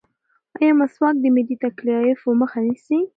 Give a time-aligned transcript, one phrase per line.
[0.59, 2.99] ایا مسواک د معدې د تکالیفو مخه نیسي؟